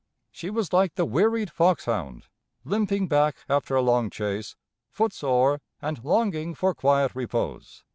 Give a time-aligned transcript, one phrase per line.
[0.31, 2.25] She was like the wearied fox hound,
[2.65, 4.55] limping back after a long chase,
[4.89, 7.83] foot sore, and longing for quiet repose."